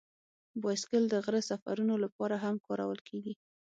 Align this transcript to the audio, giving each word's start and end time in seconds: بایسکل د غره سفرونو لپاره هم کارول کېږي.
بایسکل 0.61 1.03
د 1.09 1.15
غره 1.25 1.41
سفرونو 1.49 1.95
لپاره 2.03 2.35
هم 2.43 2.55
کارول 2.67 2.99
کېږي. 3.07 3.33